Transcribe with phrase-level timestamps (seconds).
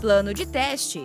[0.00, 1.04] Plano de teste.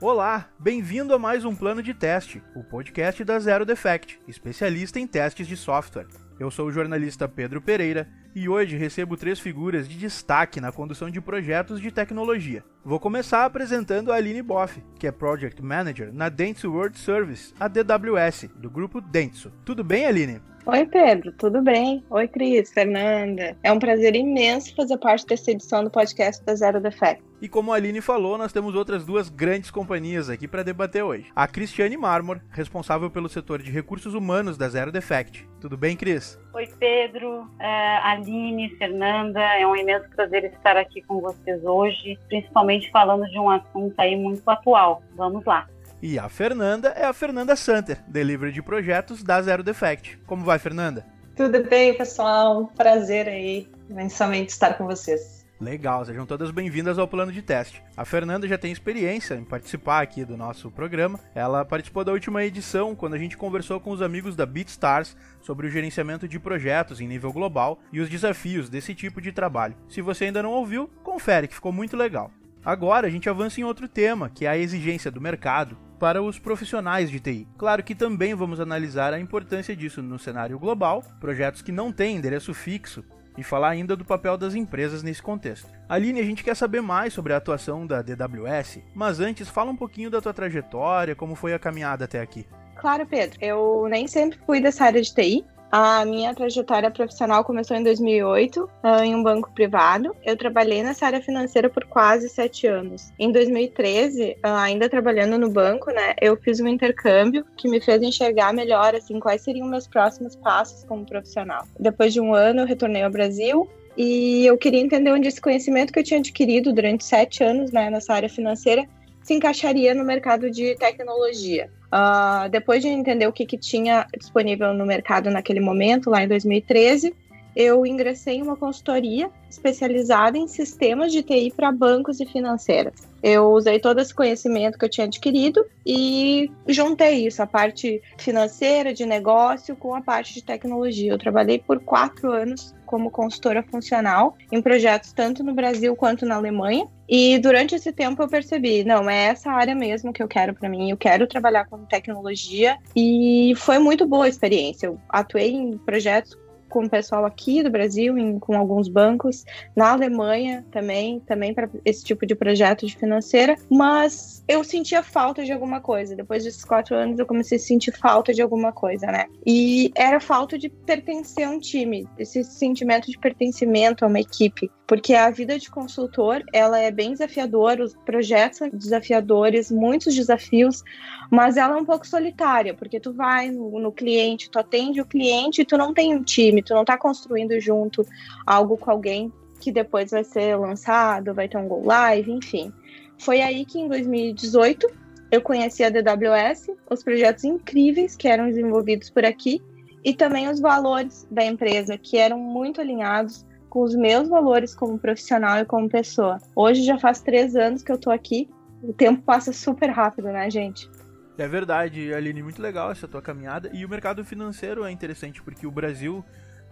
[0.00, 5.06] Olá, bem-vindo a mais um Plano de Teste, o podcast da Zero Defect, especialista em
[5.06, 6.06] testes de software.
[6.38, 11.10] Eu sou o jornalista Pedro Pereira e hoje recebo três figuras de destaque na condução
[11.10, 12.64] de projetos de tecnologia.
[12.84, 17.68] Vou começar apresentando a Aline Boff, que é Project Manager na Dentsu World Service, a
[17.68, 19.52] DWS, do grupo Dentsu.
[19.64, 20.40] Tudo bem, Aline?
[20.64, 22.04] Oi, Pedro, tudo bem?
[22.08, 23.56] Oi, Cris, Fernanda.
[23.64, 27.20] É um prazer imenso fazer parte dessa edição do podcast da Zero Defect.
[27.40, 31.26] E como a Aline falou, nós temos outras duas grandes companhias aqui para debater hoje.
[31.34, 35.48] A Cristiane Marmor, responsável pelo setor de recursos humanos da Zero Defect.
[35.60, 36.38] Tudo bem, Cris?
[36.54, 39.40] Oi, Pedro, uh, Aline, Fernanda.
[39.40, 44.14] É um imenso prazer estar aqui com vocês hoje, principalmente falando de um assunto aí
[44.14, 45.02] muito atual.
[45.16, 45.66] Vamos lá.
[46.02, 50.18] E a Fernanda é a Fernanda Santer, delivery de projetos da Zero Defect.
[50.26, 51.06] Como vai, Fernanda?
[51.36, 52.66] Tudo bem, pessoal?
[52.76, 55.46] Prazer aí, imensamente estar com vocês.
[55.60, 57.80] Legal, sejam todas bem-vindas ao plano de teste.
[57.96, 61.20] A Fernanda já tem experiência em participar aqui do nosso programa.
[61.36, 65.68] Ela participou da última edição, quando a gente conversou com os amigos da BeatStars sobre
[65.68, 69.76] o gerenciamento de projetos em nível global e os desafios desse tipo de trabalho.
[69.88, 72.32] Se você ainda não ouviu, confere que ficou muito legal.
[72.64, 76.38] Agora a gente avança em outro tema, que é a exigência do mercado para os
[76.38, 77.48] profissionais de TI.
[77.58, 82.16] Claro que também vamos analisar a importância disso no cenário global, projetos que não têm
[82.16, 83.04] endereço fixo,
[83.36, 85.68] e falar ainda do papel das empresas nesse contexto.
[85.88, 89.76] Aline, a gente quer saber mais sobre a atuação da DWS, mas antes fala um
[89.76, 92.46] pouquinho da tua trajetória, como foi a caminhada até aqui.
[92.76, 93.38] Claro, Pedro.
[93.40, 95.44] Eu nem sempre fui dessa área de TI.
[95.74, 100.14] A minha trajetória profissional começou em 2008, uh, em um banco privado.
[100.22, 103.10] Eu trabalhei nessa área financeira por quase sete anos.
[103.18, 108.02] Em 2013, uh, ainda trabalhando no banco, né, eu fiz um intercâmbio que me fez
[108.02, 111.66] enxergar melhor, assim, quais seriam meus próximos passos como profissional.
[111.80, 115.90] Depois de um ano, eu retornei ao Brasil e eu queria entender onde esse conhecimento
[115.90, 118.86] que eu tinha adquirido durante sete anos, né, nessa área financeira
[119.22, 121.70] se encaixaria no mercado de tecnologia.
[121.92, 126.28] Uh, depois de entender o que, que tinha disponível no mercado naquele momento, lá em
[126.28, 127.14] 2013,
[127.54, 132.94] eu ingressei em uma consultoria especializada em sistemas de TI para bancos e financeiras.
[133.22, 138.92] Eu usei todo esse conhecimento que eu tinha adquirido e juntei isso, a parte financeira,
[138.92, 141.12] de negócio, com a parte de tecnologia.
[141.12, 146.34] Eu trabalhei por quatro anos como consultora funcional em projetos tanto no Brasil quanto na
[146.34, 146.86] Alemanha.
[147.08, 150.68] E durante esse tempo eu percebi, não, é essa área mesmo que eu quero para
[150.68, 150.90] mim.
[150.90, 154.88] Eu quero trabalhar com tecnologia e foi muito boa a experiência.
[154.88, 156.36] Eu atuei em projetos
[156.72, 159.44] com o pessoal aqui do Brasil, em, com alguns bancos,
[159.76, 165.44] na Alemanha também, também para esse tipo de projeto de financeira, mas eu sentia falta
[165.44, 166.16] de alguma coisa.
[166.16, 169.26] Depois desses quatro anos, eu comecei a sentir falta de alguma coisa, né?
[169.46, 174.70] E era falta de pertencer a um time, esse sentimento de pertencimento a uma equipe,
[174.86, 180.82] porque a vida de consultor, ela é bem desafiadora, os projetos são desafiadores, muitos desafios,
[181.30, 185.06] mas ela é um pouco solitária, porque tu vai no, no cliente, tu atende o
[185.06, 188.06] cliente e tu não tem um time, tu não tá construindo junto
[188.46, 192.72] algo com alguém que depois vai ser lançado, vai ter um go live, enfim.
[193.18, 194.90] Foi aí que em 2018
[195.30, 199.62] eu conheci a DWS, os projetos incríveis que eram desenvolvidos por aqui
[200.04, 204.98] e também os valores da empresa que eram muito alinhados com os meus valores como
[204.98, 206.38] profissional e como pessoa.
[206.54, 208.50] Hoje já faz três anos que eu tô aqui.
[208.82, 210.90] O tempo passa super rápido, né, gente?
[211.38, 213.70] É verdade, Aline, muito legal essa tua caminhada.
[213.72, 216.22] E o mercado financeiro é interessante porque o Brasil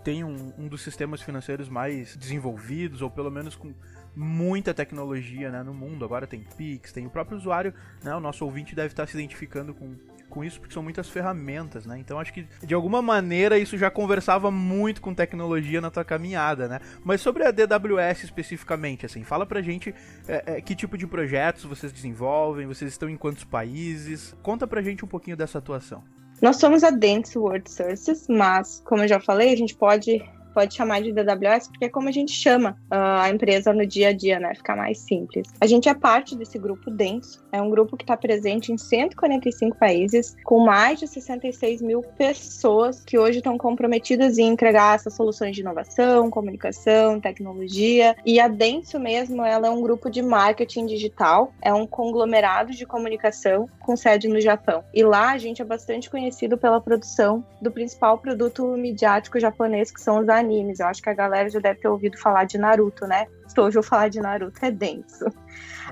[0.03, 3.73] tem um, um dos sistemas financeiros mais desenvolvidos, ou pelo menos com
[4.15, 6.05] muita tecnologia né, no mundo.
[6.05, 9.73] Agora tem Pix, tem o próprio usuário, né, o nosso ouvinte deve estar se identificando
[9.75, 9.95] com,
[10.29, 11.99] com isso, porque são muitas ferramentas, né?
[11.99, 16.69] Então acho que de alguma maneira isso já conversava muito com tecnologia na tua caminhada,
[16.69, 16.81] né?
[17.05, 19.95] Mas sobre a DWS especificamente, assim, fala pra gente
[20.27, 24.35] é, é, que tipo de projetos vocês desenvolvem, vocês estão em quantos países?
[24.43, 26.03] Conta pra gente um pouquinho dessa atuação.
[26.41, 30.75] Nós somos a Dentsu World Services, mas, como eu já falei, a gente pode pode
[30.75, 34.13] chamar de DWS, porque é como a gente chama uh, a empresa no dia a
[34.13, 34.55] dia, né?
[34.55, 35.49] Fica mais simples.
[35.61, 39.77] A gente é parte desse grupo denso, é um grupo que está presente em 145
[39.77, 45.55] países, com mais de 66 mil pessoas que hoje estão comprometidas em entregar essas soluções
[45.55, 48.17] de inovação, comunicação, tecnologia.
[48.25, 52.85] E a Denso mesmo, ela é um grupo de marketing digital, é um conglomerado de
[52.85, 54.85] comunicação com sede no Japão.
[54.93, 60.01] E lá a gente é bastante conhecido pela produção do principal produto midiático japonês, que
[60.01, 60.50] são os animes.
[60.79, 63.27] Eu acho que a galera já deve ter ouvido falar de Naruto, né?
[63.47, 65.25] Se hoje eu falar de Naruto, é denso.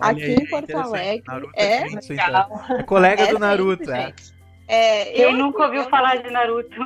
[0.01, 1.25] Olha Aqui aí, em Porto Alegre.
[1.57, 2.77] É, é, denso, então.
[2.79, 4.13] é colega é do Naruto, é.
[4.69, 5.89] É, Quem nunca ouviu eu...
[5.89, 6.79] falar de Naruto?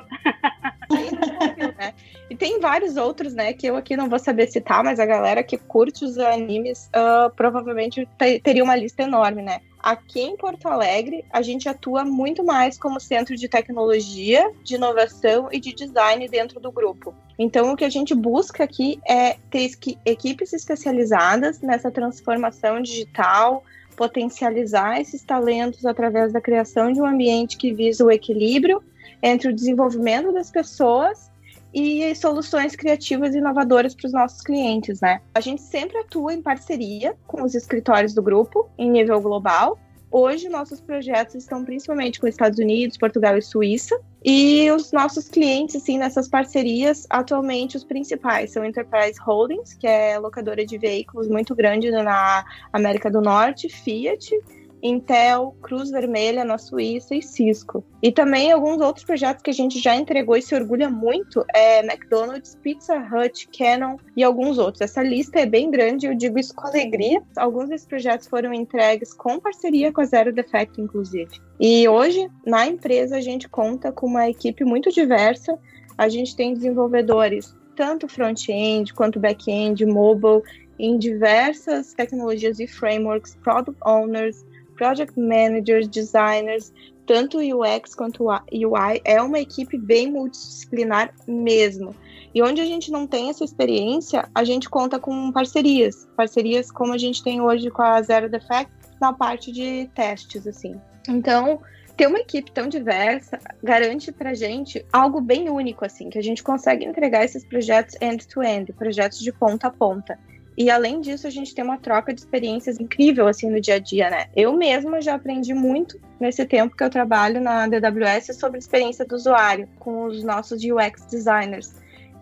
[1.78, 1.94] né?
[2.30, 5.42] E tem vários outros, né, que eu aqui não vou saber citar, mas a galera
[5.42, 8.08] que curte os animes uh, provavelmente
[8.42, 9.60] teria uma lista enorme, né?
[9.82, 15.48] Aqui em Porto Alegre, a gente atua muito mais como centro de tecnologia, de inovação
[15.50, 17.12] e de design dentro do grupo.
[17.36, 19.68] Então, o que a gente busca aqui é ter
[20.06, 23.64] equipes especializadas nessa transformação digital,
[23.96, 28.80] potencializar esses talentos através da criação de um ambiente que visa o equilíbrio
[29.20, 31.31] entre o desenvolvimento das pessoas
[31.72, 35.20] e soluções criativas e inovadoras para os nossos clientes, né?
[35.34, 39.78] A gente sempre atua em parceria com os escritórios do grupo em nível global
[40.12, 43.98] Hoje, nossos projetos estão principalmente com Estados Unidos, Portugal e Suíça.
[44.22, 50.18] E os nossos clientes, assim, nessas parcerias, atualmente os principais são Enterprise Holdings, que é
[50.18, 54.38] locadora de veículos muito grande na América do Norte, Fiat,
[54.82, 57.84] Intel, Cruz Vermelha na Suíça e Cisco.
[58.02, 61.78] E também alguns outros projetos que a gente já entregou e se orgulha muito é
[61.80, 64.80] McDonald's, Pizza Hut, Canon e alguns outros.
[64.80, 67.22] Essa lista é bem grande, eu digo isso com alegria.
[67.36, 71.40] Alguns desses projetos foram entregues com parceria com a Zero Defect, inclusive.
[71.60, 75.56] E hoje, na empresa, a gente conta com uma equipe muito diversa.
[75.96, 80.42] A gente tem desenvolvedores tanto front-end quanto back-end, mobile,
[80.78, 84.44] em diversas tecnologias e frameworks, product owners,
[84.82, 86.72] project managers, designers,
[87.06, 91.94] tanto UX quanto UI, é uma equipe bem multidisciplinar mesmo.
[92.34, 96.92] E onde a gente não tem essa experiência, a gente conta com parcerias, parcerias como
[96.92, 100.74] a gente tem hoje com a Zero Defect na parte de testes, assim.
[101.08, 101.60] Então,
[101.96, 106.42] ter uma equipe tão diversa garante pra gente algo bem único, assim, que a gente
[106.42, 110.18] consegue entregar esses projetos end-to-end, -end, projetos de ponta a ponta.
[110.56, 113.78] E além disso, a gente tem uma troca de experiências incrível assim no dia a
[113.78, 114.26] dia, né?
[114.36, 119.14] Eu mesma já aprendi muito nesse tempo que eu trabalho na DWS sobre experiência do
[119.14, 121.74] usuário com os nossos UX designers.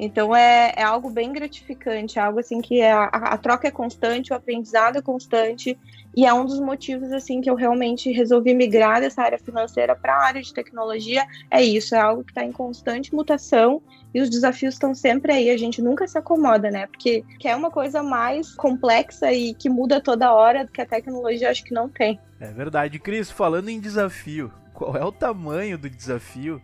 [0.02, 3.70] Então é, é algo bem gratificante, é algo assim que é, a, a troca é
[3.70, 5.78] constante, o aprendizado é constante
[6.16, 10.14] e é um dos motivos assim que eu realmente resolvi migrar dessa área financeira para
[10.14, 11.26] a área de tecnologia.
[11.50, 13.82] É isso, é algo que está em constante mutação
[14.14, 15.50] e os desafios estão sempre aí.
[15.50, 16.86] A gente nunca se acomoda, né?
[16.86, 21.50] Porque é uma coisa mais complexa e que muda toda hora do que a tecnologia
[21.50, 22.18] acho que não tem.
[22.38, 23.30] É verdade, Cris.
[23.30, 26.60] Falando em desafio, qual é o tamanho do desafio?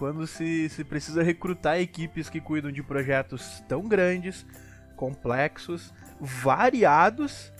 [0.00, 4.46] quando se, se precisa recrutar equipes que cuidam de projetos tão grandes,
[4.96, 7.52] complexos, variados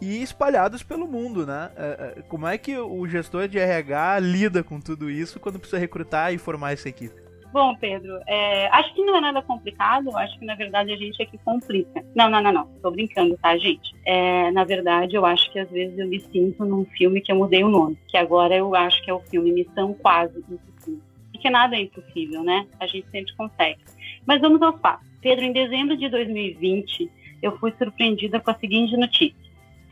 [0.00, 1.72] e espalhados pelo mundo, né?
[1.74, 5.80] É, é, como é que o gestor de RH lida com tudo isso quando precisa
[5.80, 7.20] recrutar e formar essa equipe?
[7.52, 11.20] Bom, Pedro, é, acho que não é nada complicado, acho que na verdade a gente
[11.22, 12.02] é que complica.
[12.14, 13.94] Não, não, não, não, tô brincando, tá, gente?
[14.06, 17.36] É, na verdade, eu acho que às vezes eu me sinto num filme que eu
[17.36, 21.12] mudei o nome, que agora eu acho que é o filme Missão Quase Impossível
[21.42, 22.68] porque nada é impossível, né?
[22.78, 23.80] A gente sempre consegue.
[24.24, 25.08] Mas vamos aos fatos.
[25.20, 27.10] Pedro, em dezembro de 2020,
[27.42, 29.42] eu fui surpreendida com a seguinte notícia.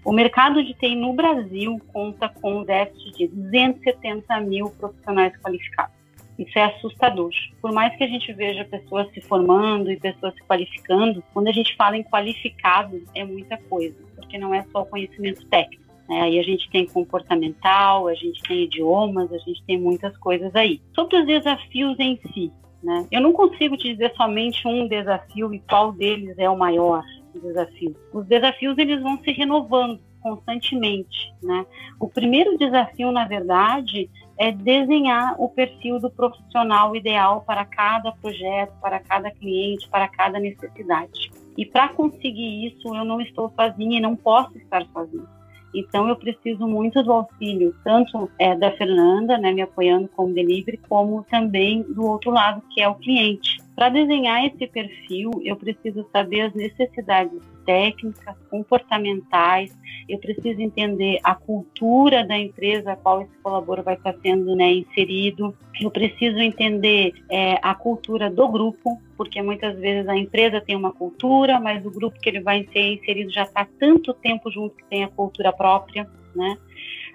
[0.05, 6.00] O mercado de TI no Brasil conta com um déficit de 270 mil profissionais qualificados.
[6.41, 7.31] Isso é assustador.
[7.61, 11.53] Por mais que a gente veja pessoas se formando e pessoas se qualificando, quando a
[11.53, 15.85] gente fala em qualificado, é muita coisa, porque não é só o conhecimento técnico.
[16.09, 16.23] Né?
[16.23, 20.81] Aí a gente tem comportamental, a gente tem idiomas, a gente tem muitas coisas aí.
[20.95, 22.51] Sobre os desafios em si,
[22.83, 23.07] né?
[23.13, 27.05] eu não consigo te dizer somente um desafio e qual deles é o maior
[27.35, 27.95] desafio.
[28.15, 31.65] Os desafios eles vão se renovando constantemente, né?
[31.99, 38.73] O primeiro desafio, na verdade, é desenhar o perfil do profissional ideal para cada projeto,
[38.81, 41.31] para cada cliente, para cada necessidade.
[41.59, 45.27] E para conseguir isso, eu não estou sozinha e não posso estar sozinha.
[45.75, 50.81] Então, eu preciso muito do auxílio, tanto é, da Fernanda, né, me apoiando como delivery,
[50.89, 53.60] como também do outro lado, que é o cliente.
[53.81, 59.75] Para desenhar esse perfil, eu preciso saber as necessidades técnicas, comportamentais,
[60.07, 64.71] eu preciso entender a cultura da empresa a qual esse colaborador vai estar sendo né,
[64.71, 70.77] inserido, eu preciso entender é, a cultura do grupo, porque muitas vezes a empresa tem
[70.77, 74.77] uma cultura, mas o grupo que ele vai ser inserido já está tanto tempo junto
[74.77, 76.07] que tem a cultura própria,
[76.37, 76.59] né?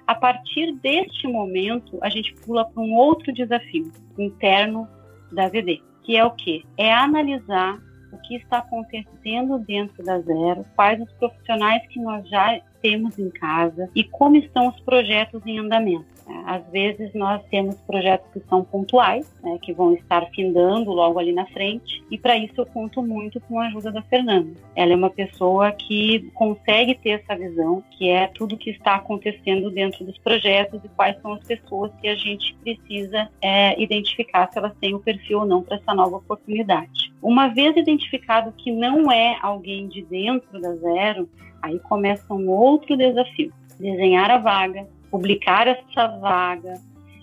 [0.07, 4.87] A partir deste momento, a gente pula para um outro desafio interno
[5.31, 6.63] da VD, que é o quê?
[6.77, 7.79] É analisar
[8.11, 13.29] o que está acontecendo dentro da Zero, quais os profissionais que nós já temos em
[13.31, 16.05] casa e como estão os projetos em andamento.
[16.45, 21.31] Às vezes nós temos projetos que são pontuais, né, que vão estar findando logo ali
[21.31, 24.51] na frente, e para isso eu conto muito com a ajuda da Fernanda.
[24.75, 29.69] Ela é uma pessoa que consegue ter essa visão, que é tudo que está acontecendo
[29.69, 34.57] dentro dos projetos e quais são as pessoas que a gente precisa é, identificar se
[34.57, 37.13] elas têm o perfil ou não para essa nova oportunidade.
[37.21, 41.29] Uma vez identificado que não é alguém de dentro da Zero,
[41.61, 46.73] aí começa um outro desafio: desenhar a vaga, publicar essa vaga,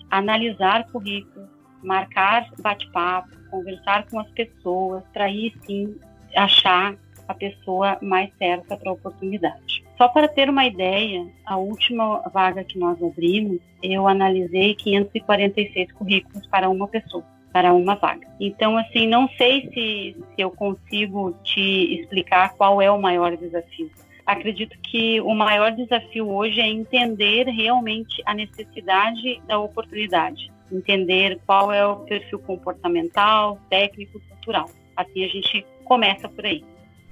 [0.09, 1.47] analisar currículo,
[1.83, 5.95] marcar bate-papo, conversar com as pessoas, para aí sim
[6.35, 6.95] achar
[7.27, 9.85] a pessoa mais certa para a oportunidade.
[9.95, 16.47] Só para ter uma ideia, a última vaga que nós abrimos, eu analisei 546 currículos
[16.47, 18.27] para uma pessoa, para uma vaga.
[18.39, 23.91] Então, assim, não sei se, se eu consigo te explicar qual é o maior desafio
[24.25, 31.71] acredito que o maior desafio hoje é entender realmente a necessidade da oportunidade, entender qual
[31.71, 34.69] é o perfil comportamental, técnico, cultural.
[34.95, 36.63] Assim a gente começa por aí.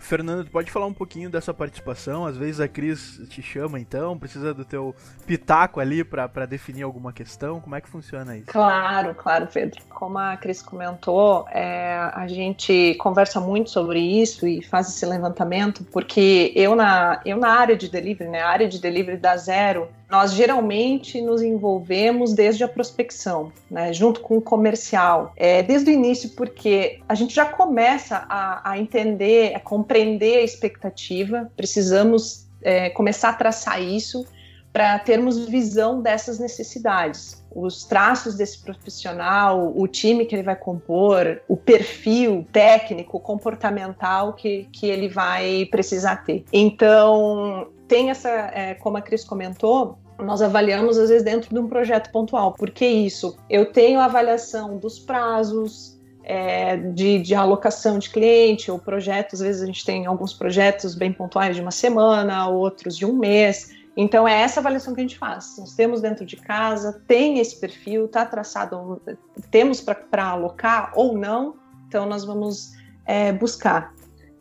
[0.02, 2.26] Fernando, pode falar um pouquinho dessa participação?
[2.26, 7.14] Às vezes a Cris te chama, então, precisa do teu pitaco ali para definir alguma
[7.14, 7.62] questão.
[7.62, 8.48] Como é que funciona isso?
[8.48, 9.82] Claro, claro, Pedro.
[9.90, 15.84] Como a Cris comentou, é, a gente conversa muito sobre isso e faz esse levantamento,
[15.86, 19.88] porque eu na, eu na área de delivery, né, a área de delivery da Zero,
[20.12, 25.94] nós geralmente nos envolvemos desde a prospecção, né, junto com o comercial, é, desde o
[25.94, 32.90] início, porque a gente já começa a, a entender, a compreender a expectativa, precisamos é,
[32.90, 34.26] começar a traçar isso
[34.74, 41.42] para termos visão dessas necessidades, os traços desse profissional, o time que ele vai compor,
[41.48, 46.46] o perfil técnico, comportamental que, que ele vai precisar ter.
[46.52, 51.68] Então, tem essa, é, como a Cris comentou, nós avaliamos às vezes dentro de um
[51.68, 52.54] projeto pontual.
[52.54, 53.38] Por que isso?
[53.50, 59.48] Eu tenho a avaliação dos prazos, é, de, de, alocação de cliente ou projetos, às
[59.48, 63.72] vezes a gente tem alguns projetos bem pontuais de uma semana, outros de um mês.
[63.96, 65.56] Então é essa avaliação que a gente faz.
[65.58, 69.02] Nós temos dentro de casa, tem esse perfil, está traçado,
[69.50, 71.56] temos para alocar ou não,
[71.88, 72.72] então nós vamos
[73.06, 73.94] é, buscar.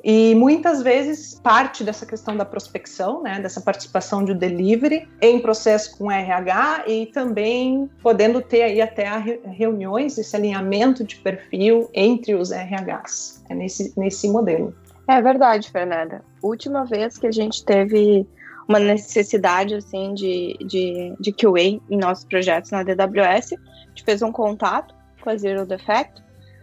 [0.02, 5.96] E muitas vezes parte dessa questão da prospecção, né, dessa participação de delivery em processo
[5.98, 9.06] com RH e também podendo ter aí até
[9.44, 14.74] reuniões, esse alinhamento de perfil entre os RHs, é nesse, nesse modelo.
[15.06, 16.22] É verdade, Fernanda.
[16.42, 18.26] Última vez que a gente teve
[18.70, 24.22] uma necessidade assim de, de, de QA em nossos projetos na DWS, a gente fez
[24.22, 26.22] um contato com a Zero Defect,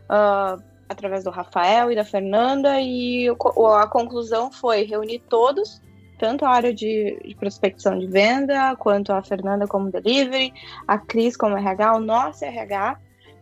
[0.10, 5.82] uh, através do Rafael e da Fernanda, e a conclusão foi reunir todos,
[6.18, 10.54] tanto a área de, de prospecção de venda, quanto a Fernanda como delivery,
[10.88, 13.00] a Cris como RH, o nosso RH,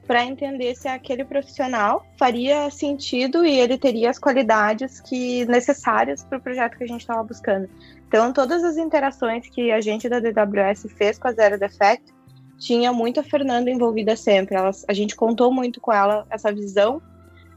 [0.08, 6.40] para entender se aquele profissional faria sentido e ele teria as qualidades que necessárias para
[6.40, 7.70] o projeto que a gente estava buscando.
[8.08, 12.14] Então, todas as interações que a gente da DWS fez com a Zero Defect
[12.58, 14.56] tinha muito a Fernanda envolvida sempre.
[14.56, 17.02] Ela, a gente contou muito com ela essa visão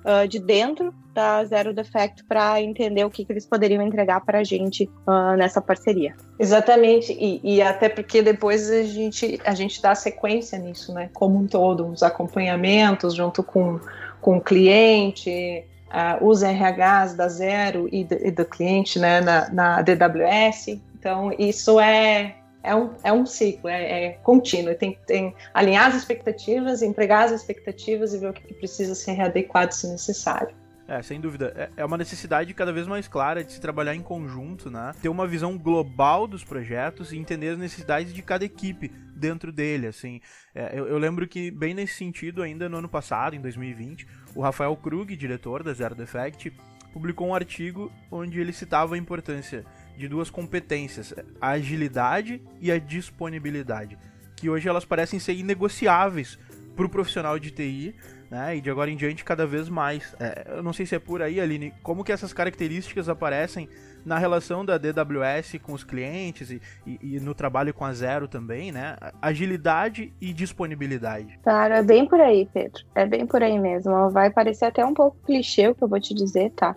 [0.04, 4.38] uh, de dentro da Zero Defect para entender o que, que, eles poderiam entregar para
[4.38, 6.14] a gente uh, nessa parceria.
[6.38, 11.10] Exatamente, e, e, até porque depois a gente, a gente dá sequência nisso, né?
[11.12, 13.80] Como um todo, os acompanhamentos junto com,
[14.20, 19.48] com o cliente, uh, os RHs da Zero e do, e do cliente né, na,
[19.50, 20.80] na DWS.
[20.98, 24.74] Então, isso é, é um, é um ciclo, é, é contínuo.
[24.74, 29.72] Tem, tem alinhar as expectativas, empregar as expectativas e ver o que precisa ser readequado
[29.72, 30.54] se necessário.
[30.88, 31.52] É, sem dúvida.
[31.54, 34.92] É, é uma necessidade cada vez mais clara de se trabalhar em conjunto, né?
[35.02, 39.86] Ter uma visão global dos projetos e entender as necessidades de cada equipe dentro dele,
[39.86, 40.18] assim.
[40.54, 44.40] É, eu, eu, lembro que, bem nesse sentido, ainda no ano passado, em 2020, o
[44.40, 46.50] Rafael Krug, diretor da Zero Defect,
[46.90, 52.78] publicou um artigo onde ele citava a importância de duas competências, a agilidade e a
[52.78, 53.98] disponibilidade,
[54.34, 56.38] que hoje elas parecem ser inegociáveis
[56.74, 57.94] para o profissional de TI,
[58.30, 58.56] né?
[58.56, 60.14] E de agora em diante cada vez mais.
[60.20, 63.68] É, eu não sei se é por aí, Aline, como que essas características aparecem
[64.04, 68.28] na relação da DWS com os clientes e, e, e, no trabalho com a Zero
[68.28, 68.96] também, né?
[69.20, 71.38] Agilidade e disponibilidade.
[71.42, 72.84] Claro, é bem por aí, Pedro.
[72.94, 74.10] É bem por aí mesmo.
[74.10, 76.74] Vai parecer até um pouco clichê o que eu vou te dizer, tá?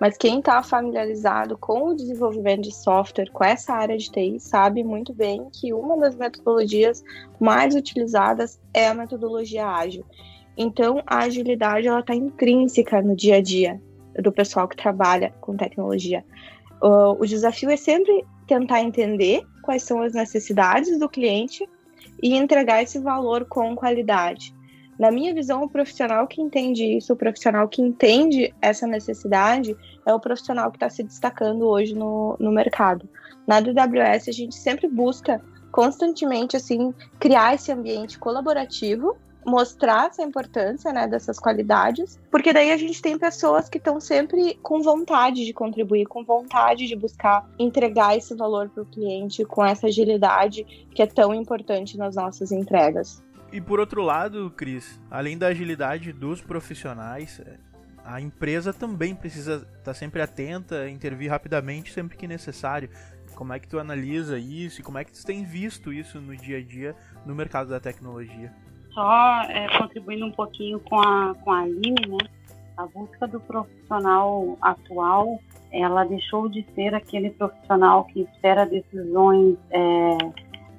[0.00, 4.82] Mas quem está familiarizado com o desenvolvimento de software, com essa área de TI, sabe
[4.82, 7.04] muito bem que uma das metodologias
[7.38, 10.06] mais utilizadas é a metodologia ágil.
[10.62, 13.80] Então, a agilidade ela está intrínseca no dia a dia
[14.22, 16.22] do pessoal que trabalha com tecnologia.
[16.82, 21.66] Uh, o desafio é sempre tentar entender quais são as necessidades do cliente
[22.22, 24.54] e entregar esse valor com qualidade.
[24.98, 29.74] Na minha visão, o profissional que entende isso, o profissional que entende essa necessidade,
[30.04, 33.08] é o profissional que está se destacando hoje no, no mercado.
[33.46, 35.40] Na DWS, a gente sempre busca
[35.72, 42.76] constantemente assim criar esse ambiente colaborativo mostrar essa importância né, dessas qualidades, porque daí a
[42.76, 48.16] gente tem pessoas que estão sempre com vontade de contribuir, com vontade de buscar entregar
[48.16, 53.22] esse valor para o cliente com essa agilidade que é tão importante nas nossas entregas.
[53.52, 57.40] E por outro lado, Cris, além da agilidade dos profissionais,
[58.04, 62.88] a empresa também precisa estar tá sempre atenta, intervir rapidamente sempre que necessário.
[63.34, 66.36] Como é que tu analisa isso e como é que tu tem visto isso no
[66.36, 66.94] dia a dia
[67.24, 68.54] no mercado da tecnologia?
[68.92, 72.18] Só é, contribuindo um pouquinho com a, com a Aline, né?
[72.76, 75.38] A busca do profissional atual,
[75.70, 80.16] ela deixou de ser aquele profissional que espera decisões é,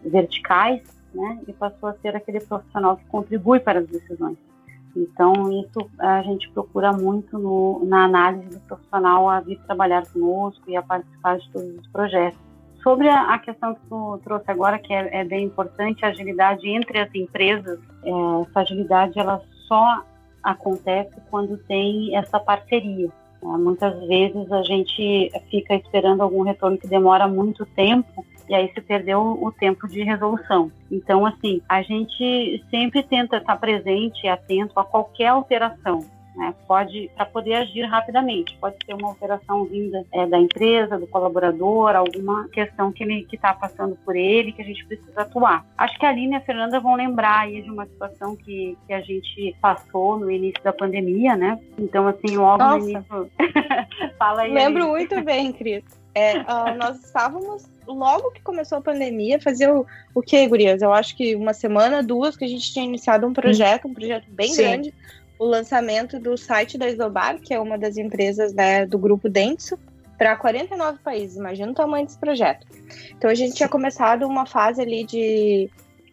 [0.03, 0.81] verticais,
[1.13, 1.39] né?
[1.47, 4.37] E passou a ser aquele profissional que contribui para as decisões.
[4.95, 10.63] Então, isso a gente procura muito no, na análise do profissional a vir trabalhar conosco
[10.67, 12.50] e a participar de todos os projetos.
[12.83, 16.99] Sobre a, questão que tu trouxe agora, que é, é, bem importante, a agilidade entre
[16.99, 18.09] as empresas, é,
[18.41, 20.03] essa agilidade ela só
[20.41, 23.07] acontece quando tem essa parceria.
[23.41, 23.57] Né?
[23.57, 28.81] Muitas vezes a gente fica esperando algum retorno que demora muito tempo e aí se
[28.81, 30.71] perdeu o tempo de resolução.
[30.89, 36.03] Então, assim, a gente sempre tenta estar presente e atento a qualquer alteração
[36.35, 36.53] né?
[36.67, 38.57] Pode para poder agir rapidamente.
[38.59, 43.35] Pode ser uma operação vinda é, da empresa, do colaborador, alguma questão que ele que
[43.35, 45.65] está passando por ele que a gente precisa atuar.
[45.77, 48.93] Acho que a Aline e a Fernanda vão lembrar aí de uma situação que, que
[48.93, 51.59] a gente passou no início da pandemia, né?
[51.77, 52.79] Então assim logo Nossa.
[52.79, 53.31] no início.
[54.17, 54.53] Fala aí.
[54.53, 54.89] Lembro aí.
[54.89, 55.83] muito bem, Cris.
[56.13, 60.81] É, uh, nós estávamos logo que começou a pandemia, fazer o, o que, Gurias?
[60.81, 64.25] Eu acho que uma semana, duas, que a gente tinha iniciado um projeto, um projeto
[64.29, 64.61] bem Sim.
[64.61, 64.93] grande,
[65.41, 69.75] o lançamento do site da Isobar, que é uma das empresas né, do grupo Dentsu,
[70.15, 71.35] para 49 países.
[71.35, 72.67] Imagina o tamanho desse projeto.
[73.17, 75.67] Então a gente tinha começado uma fase ali de,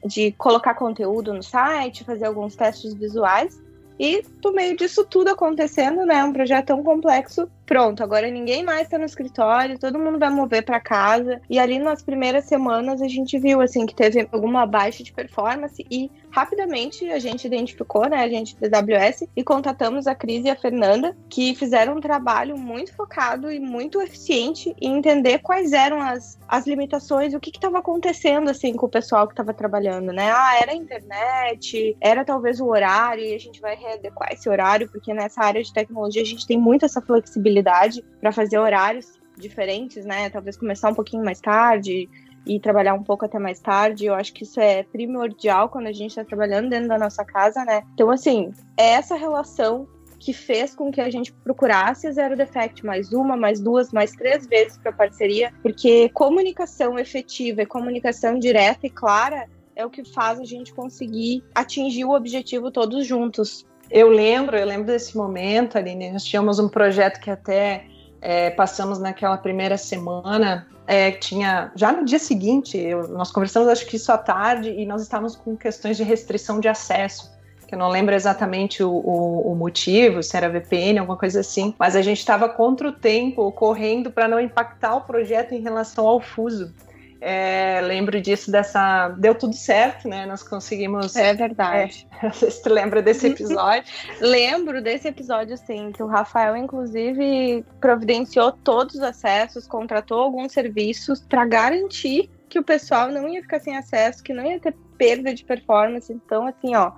[0.07, 3.63] de colocar conteúdo no site, fazer alguns testes visuais.
[4.01, 6.25] E no meio disso tudo acontecendo, né?
[6.25, 10.65] Um projeto tão complexo, pronto, agora ninguém mais está no escritório, todo mundo vai mover
[10.65, 11.39] para casa.
[11.51, 15.85] E ali nas primeiras semanas a gente viu assim que teve alguma baixa de performance
[15.91, 20.51] e rapidamente a gente identificou, né, a gente da AWS e contatamos a Cris e
[20.51, 26.01] a Fernanda, que fizeram um trabalho muito focado e muito eficiente em entender quais eram
[26.01, 30.31] as, as limitações, o que estava acontecendo assim com o pessoal que estava trabalhando, né?
[30.31, 34.89] Ah, era a internet, era talvez o horário e a gente vai readequar esse horário
[34.89, 40.05] porque nessa área de tecnologia a gente tem muito essa flexibilidade para fazer horários diferentes,
[40.05, 40.29] né?
[40.31, 42.09] Talvez começar um pouquinho mais tarde
[42.49, 44.07] e trabalhar um pouco até mais tarde.
[44.07, 47.65] Eu acho que isso é primordial quando a gente está trabalhando dentro da nossa casa,
[47.65, 47.83] né?
[47.95, 49.87] Então, assim, é essa relação
[50.19, 54.47] que fez com que a gente procurasse Zero Defect mais uma, mais duas, mais três
[54.47, 60.41] vezes para parceria, porque comunicação efetiva e comunicação direta e clara é o que faz
[60.41, 63.65] a gente conseguir atingir o objetivo todos juntos.
[63.89, 67.87] Eu lembro, eu lembro desse momento, Aline, nós tínhamos um projeto que até
[68.21, 73.87] é, passamos naquela primeira semana, é, tinha, já no dia seguinte, eu, nós conversamos acho
[73.87, 77.31] que isso à tarde, e nós estávamos com questões de restrição de acesso,
[77.67, 81.75] que eu não lembro exatamente o, o, o motivo, se era VPN, alguma coisa assim,
[81.79, 86.09] mas a gente estava contra o tempo, correndo para não impactar o projeto em relação
[86.09, 86.73] ao fuso.
[87.21, 89.09] É, lembro disso, dessa.
[89.19, 90.25] Deu tudo certo, né?
[90.25, 91.17] Nós conseguimos.
[91.17, 92.07] É verdade.
[92.23, 93.93] É, não sei se lembra desse episódio.
[94.21, 101.21] Lembro desse episódio, sim, que o Rafael, inclusive, providenciou todos os acessos, contratou alguns serviços
[101.21, 105.35] para garantir que o pessoal não ia ficar sem acesso, que não ia ter perda
[105.35, 106.13] de performance.
[106.13, 106.93] Então, assim, ó,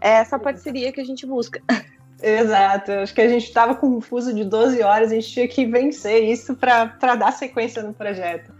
[0.00, 1.62] é essa parceria que a gente busca.
[2.22, 5.48] Exato, acho que a gente estava com um fuso de 12 horas, a gente tinha
[5.48, 8.52] que vencer isso para dar sequência no projeto.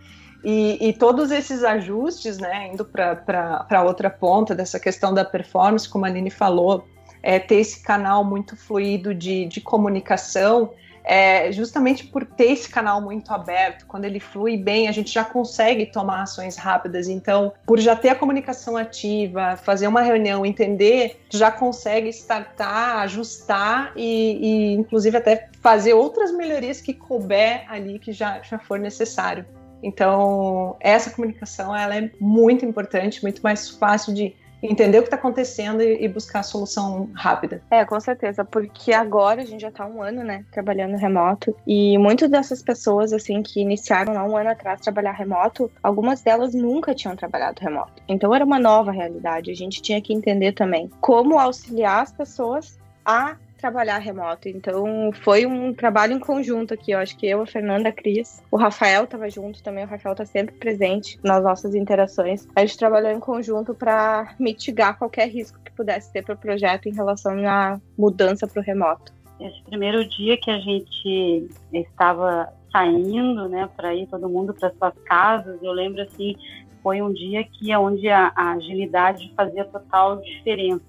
[0.44, 6.04] E, e, todos esses ajustes, né, indo para outra ponta dessa questão da performance, como
[6.04, 6.86] a Aline falou,
[7.22, 10.70] é, ter esse canal muito fluido de, de comunicação,
[11.02, 15.24] é, justamente por ter esse canal muito aberto, quando ele flui bem, a gente já
[15.24, 17.08] consegue tomar ações rápidas.
[17.08, 23.92] Então, por já ter a comunicação ativa, fazer uma reunião, entender, já consegue startar, ajustar
[23.96, 29.46] e, e inclusive, até fazer outras melhorias que couber ali que já, já for necessário.
[29.84, 35.16] Então, essa comunicação ela é muito importante, muito mais fácil de entender o que está
[35.16, 37.60] acontecendo e, buscar a solução rápida.
[37.70, 41.98] É, com certeza, porque agora a gente já está um ano, né, trabalhando remoto e
[41.98, 46.94] muitas dessas pessoas, assim, que iniciaram há um ano atrás trabalhar remoto, algumas delas nunca
[46.94, 48.02] tinham trabalhado remoto.
[48.08, 49.50] Então era uma nova realidade.
[49.50, 54.46] A gente tinha que entender também como auxiliar as pessoas a trabalhar remoto.
[54.46, 56.90] Então foi um trabalho em conjunto aqui.
[56.90, 59.84] Eu acho que eu, a Fernanda, a Cris, o Rafael estava junto também.
[59.84, 62.46] O Rafael está sempre presente nas nossas interações.
[62.54, 66.90] A gente trabalhou em conjunto para mitigar qualquer risco que pudesse ter para o projeto
[66.90, 69.14] em relação à mudança para o remoto.
[69.40, 74.94] Esse primeiro dia que a gente estava saindo, né, para ir todo mundo para suas
[75.06, 76.36] casas, eu lembro assim,
[76.82, 80.84] foi um dia que é onde a, a agilidade fazia total diferença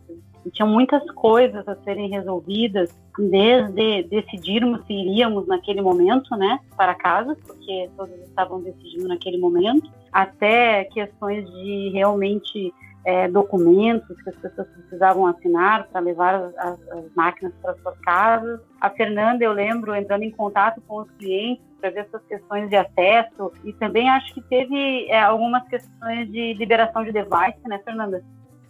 [0.46, 6.94] e tinham muitas coisas a serem resolvidas, desde decidirmos se iríamos naquele momento, né, para
[6.94, 12.74] casa, porque todos estavam decidindo naquele momento, até questões de realmente
[13.06, 18.60] é, documentos que as pessoas precisavam assinar para levar as, as máquinas para suas casas.
[18.82, 22.76] A Fernanda, eu lembro, entrando em contato com os clientes para ver essas questões de
[22.76, 28.24] acesso e também acho que teve é, algumas questões de liberação de device, né, Fernanda?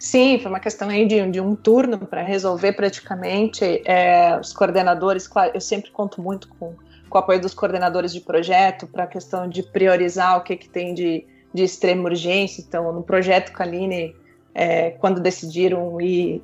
[0.06, 3.82] Sim, foi uma questão aí de, de um turno para resolver praticamente.
[3.86, 6.76] É, os coordenadores, claro, eu sempre conto muito com,
[7.10, 10.70] com o apoio dos coordenadores de projeto para a questão de priorizar o que, que
[10.70, 12.62] tem de, de extrema urgência.
[12.62, 14.16] Então, no projeto Kaline,
[14.56, 16.42] é, quando decidiram ir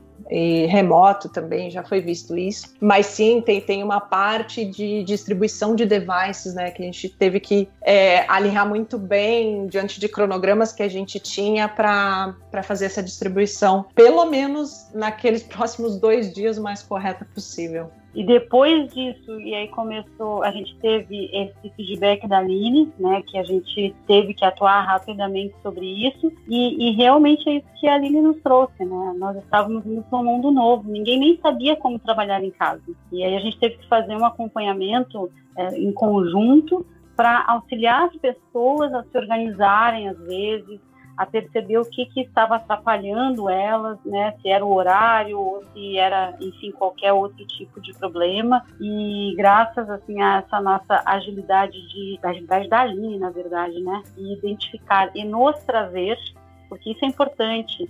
[0.69, 2.73] remoto também já foi visto isso.
[2.79, 7.39] Mas sim, tem, tem uma parte de distribuição de devices, né, que a gente teve
[7.39, 13.03] que é, alinhar muito bem diante de cronogramas que a gente tinha para fazer essa
[13.03, 17.91] distribuição, pelo menos naqueles próximos dois dias o mais correta possível.
[18.13, 23.37] E depois disso, e aí começou, a gente teve esse feedback da Aline, né, que
[23.37, 27.95] a gente teve que atuar rapidamente sobre isso, e, e realmente é isso que a
[27.95, 31.99] Aline nos trouxe, né, nós estávamos indo para um mundo novo, ninguém nem sabia como
[31.99, 36.85] trabalhar em casa, e aí a gente teve que fazer um acompanhamento é, em conjunto
[37.15, 40.81] para auxiliar as pessoas a se organizarem, às vezes,
[41.21, 44.33] a perceber o que, que estava atrapalhando elas, né?
[44.41, 48.65] Se era o horário ou se era, enfim, qualquer outro tipo de problema.
[48.79, 54.01] E graças, assim, a essa nossa agilidade de agilidade da Aline, na verdade, né?
[54.17, 56.17] E identificar e nos trazer,
[56.67, 57.87] porque isso é importante.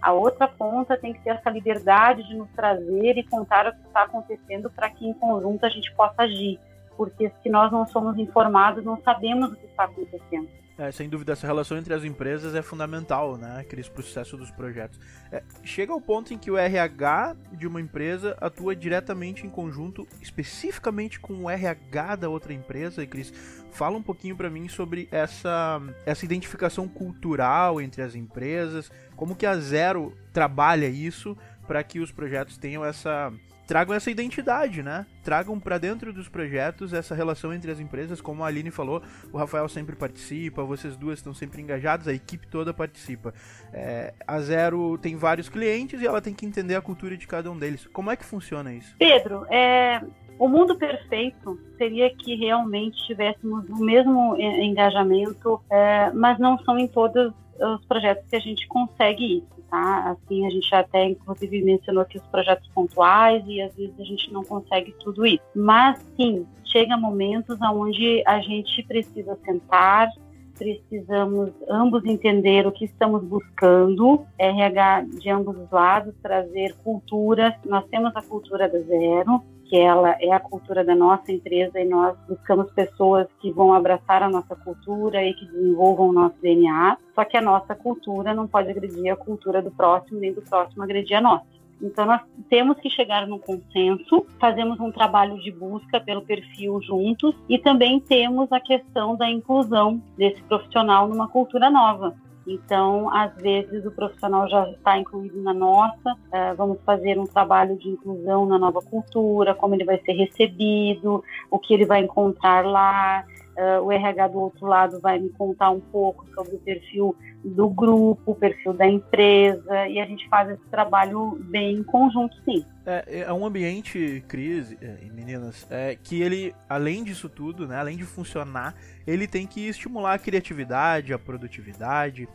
[0.00, 3.86] A outra ponta tem que ter essa liberdade de nos trazer e contar o que
[3.86, 6.58] está acontecendo para que em conjunto a gente possa agir.
[6.96, 10.48] Porque se nós não somos informados, não sabemos o que está acontecendo.
[10.82, 14.36] É, sem dúvida, essa relação entre as empresas é fundamental, né, Cris, para o sucesso
[14.36, 14.98] dos projetos.
[15.30, 20.08] É, chega ao ponto em que o RH de uma empresa atua diretamente em conjunto,
[20.20, 23.00] especificamente com o RH da outra empresa.
[23.00, 23.32] E, Cris,
[23.70, 29.46] fala um pouquinho para mim sobre essa, essa identificação cultural entre as empresas, como que
[29.46, 33.32] a Zero trabalha isso para que os projetos tenham essa
[33.66, 35.06] tragam essa identidade, né?
[35.22, 39.38] Tragam para dentro dos projetos essa relação entre as empresas, como a Aline falou, o
[39.38, 43.32] Rafael sempre participa, vocês duas estão sempre engajadas, a equipe toda participa.
[43.72, 47.50] É, a Zero tem vários clientes e ela tem que entender a cultura de cada
[47.50, 47.86] um deles.
[47.92, 48.94] Como é que funciona isso?
[48.98, 50.02] Pedro, é,
[50.38, 56.78] o mundo perfeito seria que realmente tivéssemos o mesmo é, engajamento, é, mas não são
[56.78, 60.10] em todos os projetos que a gente consegue isso tá?
[60.10, 64.30] Assim, a gente até inclusive mencionou aqui os projetos pontuais e às vezes a gente
[64.30, 65.42] não consegue tudo isso.
[65.56, 70.10] Mas sim, chega momentos onde a gente precisa sentar,
[70.58, 77.56] precisamos ambos entender o que estamos buscando, RH de ambos os lados, trazer cultura.
[77.64, 81.88] Nós temos a cultura da zero, que ela é a cultura da nossa empresa e
[81.88, 86.98] nós buscamos pessoas que vão abraçar a nossa cultura e que desenvolvam o nosso DNA.
[87.14, 90.82] Só que a nossa cultura não pode agredir a cultura do próximo, nem do próximo
[90.82, 91.46] agredir a nossa.
[91.80, 97.34] Então, nós temos que chegar num consenso, fazemos um trabalho de busca pelo perfil juntos
[97.48, 102.14] e também temos a questão da inclusão desse profissional numa cultura nova.
[102.46, 107.76] Então, às vezes, o profissional já está incluído na nossa, uh, vamos fazer um trabalho
[107.76, 112.64] de inclusão na nova cultura, como ele vai ser recebido, o que ele vai encontrar
[112.64, 113.24] lá.
[113.56, 117.68] Uh, o RH do outro lado vai me contar um pouco sobre o perfil do
[117.68, 122.64] grupo, o perfil da empresa, e a gente faz esse trabalho bem em conjunto, sim.
[122.86, 127.76] É, é um ambiente, Cris é, e meninas, é, que ele, além disso tudo, né,
[127.76, 128.74] além de funcionar,
[129.06, 132.28] ele tem que estimular a criatividade, a produtividade.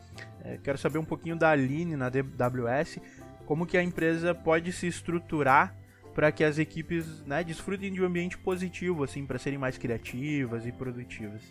[0.44, 3.00] É, quero saber um pouquinho da Aline na DWS,
[3.46, 5.74] como que a empresa pode se estruturar
[6.18, 10.66] para que as equipes né, desfrutem de um ambiente positivo, assim, para serem mais criativas
[10.66, 11.44] e produtivas.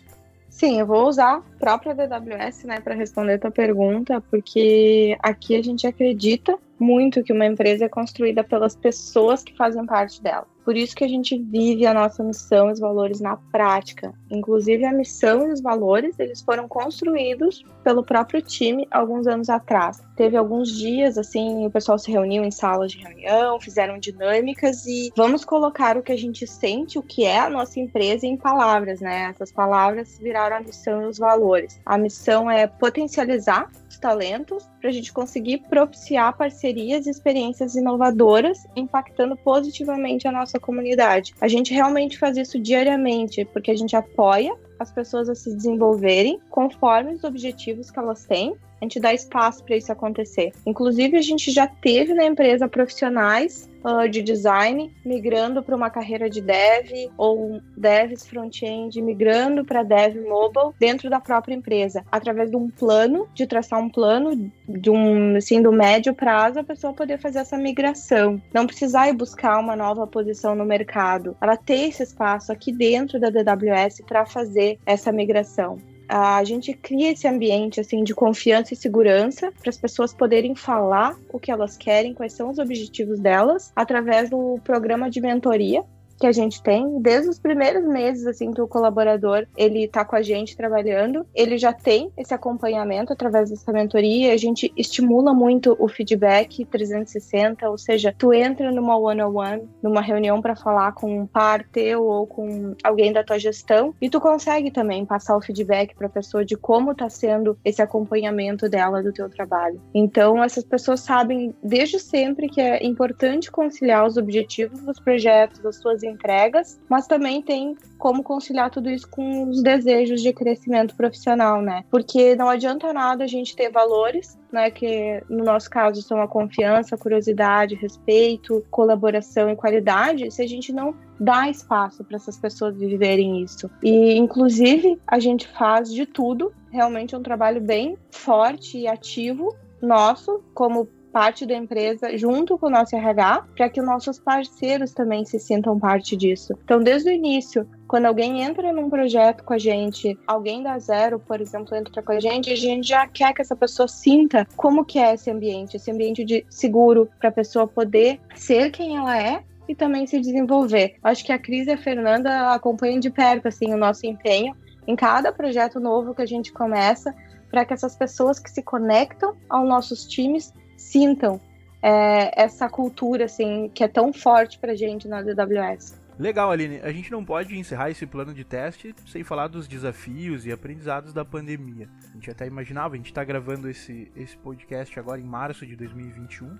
[0.49, 5.55] Sim, eu vou usar a própria AWS, né, para responder a tua pergunta, porque aqui
[5.55, 10.47] a gente acredita muito que uma empresa é construída pelas pessoas que fazem parte dela.
[10.67, 14.13] Por isso que a gente vive a nossa missão e os valores na prática.
[14.29, 20.03] Inclusive a missão e os valores, eles foram construídos pelo próprio time alguns anos atrás.
[20.17, 25.09] Teve alguns dias assim, o pessoal se reuniu em salas de reunião, fizeram dinâmicas e
[25.15, 28.99] vamos colocar o que a gente sente, o que é a nossa empresa em palavras,
[28.99, 29.29] né?
[29.29, 31.79] Essas palavras viraram a missão e os valores.
[31.85, 38.65] A missão é potencializar os talentos para a gente conseguir propiciar parcerias e experiências inovadoras,
[38.75, 41.33] impactando positivamente a nossa comunidade.
[41.41, 46.39] A gente realmente faz isso diariamente, porque a gente apoia as pessoas a se desenvolverem
[46.49, 50.51] conforme os objetivos que elas têm a gente dá espaço para isso acontecer.
[50.65, 56.29] Inclusive, a gente já teve na empresa profissionais uh, de design migrando para uma carreira
[56.29, 62.55] de dev ou devs front-end migrando para dev mobile dentro da própria empresa, através de
[62.55, 67.19] um plano, de traçar um plano de um assim do médio prazo a pessoa poder
[67.19, 72.03] fazer essa migração, não precisar ir buscar uma nova posição no mercado, ela ter esse
[72.03, 78.03] espaço aqui dentro da DWS para fazer essa migração a gente cria esse ambiente assim
[78.03, 82.49] de confiança e segurança para as pessoas poderem falar o que elas querem, quais são
[82.49, 85.83] os objetivos delas, através do programa de mentoria
[86.17, 90.15] que a gente tem, desde os primeiros meses assim que o colaborador ele está com
[90.15, 95.75] a gente trabalhando, ele já tem esse acompanhamento através dessa mentoria, a gente estimula muito
[95.79, 100.93] o feedback 360, ou seja, tu entra numa one on one, numa reunião para falar
[100.93, 105.37] com um par teu ou com alguém da tua gestão e tu consegue também passar
[105.37, 109.81] o feedback para a pessoa de como está sendo esse acompanhamento dela do teu trabalho.
[109.93, 115.77] Então, essas pessoas sabem desde sempre que é importante conciliar os objetivos dos projetos, das
[115.77, 121.61] suas entregas, mas também tem como conciliar tudo isso com os desejos de crescimento profissional,
[121.61, 121.83] né?
[121.89, 126.27] Porque não adianta nada a gente ter valores, né, que no nosso caso são a
[126.27, 132.37] confiança, a curiosidade, respeito, colaboração e qualidade, se a gente não dá espaço para essas
[132.37, 133.69] pessoas viverem isso.
[133.83, 139.55] E inclusive a gente faz de tudo, realmente é um trabalho bem forte e ativo
[139.81, 140.87] nosso como
[141.17, 145.39] parte da empresa junto com o nosso RH, para que os nossos parceiros também se
[145.39, 146.53] sintam parte disso.
[146.63, 151.17] Então, desde o início, quando alguém entra num projeto com a gente, alguém da zero,
[151.17, 154.85] por exemplo, entra com a gente, a gente já quer que essa pessoa sinta como
[154.85, 159.19] que é esse ambiente, esse ambiente de seguro para a pessoa poder ser quem ela
[159.19, 160.97] é e também se desenvolver.
[161.03, 164.95] Acho que a Cris e a Fernanda acompanham de perto assim o nosso empenho em
[164.95, 167.11] cada projeto novo que a gente começa,
[167.49, 171.41] para que essas pessoas que se conectam aos nossos times sintam
[171.81, 175.99] é, essa cultura assim que é tão forte pra gente na AWS.
[176.19, 176.79] Legal, Aline.
[176.81, 181.13] A gente não pode encerrar esse plano de teste sem falar dos desafios e aprendizados
[181.13, 181.87] da pandemia.
[182.09, 185.75] A gente até imaginava, a gente está gravando esse, esse podcast agora em março de
[185.75, 186.57] 2021.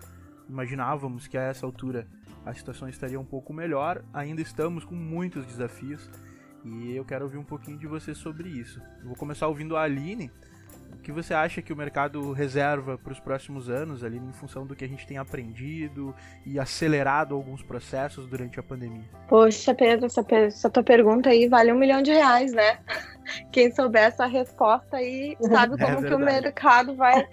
[0.48, 2.08] Imaginávamos que a essa altura
[2.46, 4.04] a situação estaria um pouco melhor.
[4.14, 6.08] Ainda estamos com muitos desafios
[6.64, 8.80] e eu quero ouvir um pouquinho de você sobre isso.
[9.02, 10.32] Eu vou começar ouvindo a Aline
[10.94, 14.66] o que você acha que o mercado reserva para os próximos anos, ali em função
[14.66, 16.14] do que a gente tem aprendido
[16.46, 19.06] e acelerado alguns processos durante a pandemia?
[19.28, 22.80] Poxa, Pedro, essa, essa tua pergunta aí vale um milhão de reais, né?
[23.52, 27.28] Quem souber essa resposta aí sabe é como é que o mercado vai